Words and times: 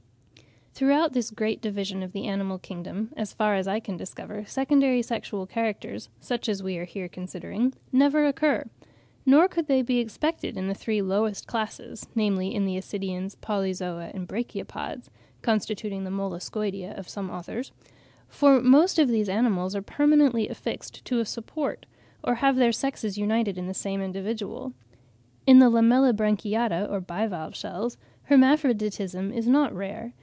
Throughout 0.73 1.13
this 1.13 1.29
great 1.29 1.61
division 1.61 2.01
of 2.01 2.11
the 2.11 2.25
animal 2.25 2.57
kingdom, 2.57 3.11
as 3.15 3.33
far 3.33 3.53
as 3.53 3.67
I 3.67 3.79
can 3.79 3.97
discover, 3.97 4.45
secondary 4.45 5.03
sexual 5.03 5.45
characters, 5.45 6.09
such 6.19 6.49
as 6.49 6.63
we 6.63 6.75
are 6.79 6.85
here 6.85 7.07
considering, 7.07 7.73
never 7.91 8.25
occur. 8.25 8.65
Nor 9.23 9.47
could 9.47 9.67
they 9.67 9.83
be 9.83 9.99
expected 9.99 10.57
in 10.57 10.67
the 10.69 10.73
three 10.73 11.01
lowest 11.03 11.45
classes, 11.45 12.07
namely, 12.15 12.55
in 12.55 12.65
the 12.65 12.77
Ascidians, 12.77 13.35
Polyzoa, 13.35 14.09
and 14.15 14.27
Brachiopods 14.27 15.09
(constituting 15.43 16.03
the 16.03 16.09
Molluscoida 16.09 16.97
of 16.97 17.07
some 17.09 17.29
authors), 17.29 17.71
for 18.27 18.59
most 18.59 18.97
of 18.97 19.09
these 19.09 19.29
animals 19.29 19.75
are 19.75 19.83
permanently 19.83 20.47
affixed 20.49 21.05
to 21.05 21.19
a 21.19 21.25
support 21.25 21.85
or 22.23 22.35
have 22.35 22.55
their 22.55 22.71
sexes 22.71 23.19
united 23.19 23.55
in 23.55 23.67
the 23.67 23.75
same 23.75 24.01
individual. 24.01 24.73
In 25.45 25.59
the 25.59 25.69
Lamellibranchiata, 25.69 26.89
or 26.89 27.01
bivalve 27.01 27.55
shells, 27.55 27.97
hermaphroditism 28.31 29.31
is 29.31 29.47
not 29.47 29.75
rare. 29.75 30.13